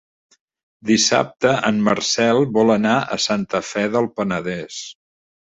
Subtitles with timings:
[0.91, 4.83] Dissabte en Marcel vol anar a Santa Fe del Penedès.